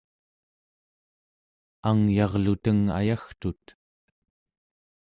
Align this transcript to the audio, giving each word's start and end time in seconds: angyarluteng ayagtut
angyarluteng 1.89 2.83
ayagtut 2.99 3.63